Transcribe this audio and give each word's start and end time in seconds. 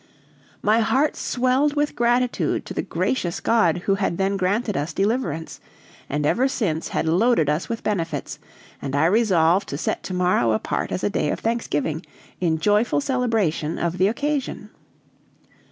My 0.63 0.79
heart 0.79 1.15
swelled 1.15 1.75
with 1.75 1.95
gratitude 1.95 2.65
to 2.65 2.73
the 2.73 2.81
gracious 2.81 3.39
God, 3.39 3.83
who 3.85 3.93
had 3.93 4.17
then 4.17 4.35
granted 4.35 4.75
us 4.75 4.93
deliverance, 4.93 5.59
and 6.09 6.25
ever 6.25 6.47
since 6.47 6.87
had 6.87 7.05
loaded 7.07 7.51
us 7.51 7.69
with 7.69 7.83
benefits; 7.83 8.39
and 8.81 8.95
I 8.95 9.05
resolved 9.05 9.69
to 9.69 9.77
set 9.77 10.01
to 10.05 10.13
morrow 10.15 10.53
apart 10.53 10.91
as 10.91 11.03
a 11.03 11.09
day 11.11 11.29
of 11.29 11.39
thanksgiving, 11.41 12.03
in 12.39 12.57
joyful 12.57 12.99
celebration 12.99 13.77
of 13.77 13.99
the 13.99 14.07
occasion. 14.07 14.71